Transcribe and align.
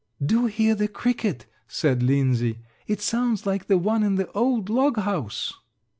"Do 0.25 0.47
hear 0.47 0.73
the 0.73 0.87
cricket," 0.87 1.45
said 1.67 2.01
Linsey, 2.01 2.57
"It 2.87 3.01
sounds 3.01 3.45
like 3.45 3.67
the 3.67 3.77
one 3.77 4.01
in 4.01 4.15
the 4.15 4.31
old 4.31 4.67
log 4.67 4.97
house." 4.97 5.53